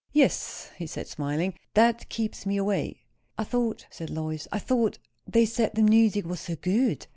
[0.13, 1.53] "Yes," he said, smiling.
[1.75, 3.03] "That keeps me away."
[3.37, 7.05] "I thought," said Lois, "I thought they said the music was so good?"